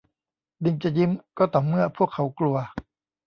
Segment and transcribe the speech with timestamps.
[0.63, 2.57] ลิงจะยิ้มก็ต่อเมื่อพวกเขากลัว